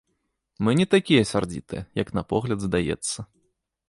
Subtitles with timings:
[0.67, 3.19] Мы не такія сярдзітыя, як на погляд здаецца.